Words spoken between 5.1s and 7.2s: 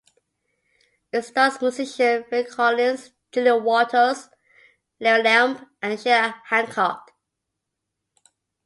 Lamb and Sheila Hancock.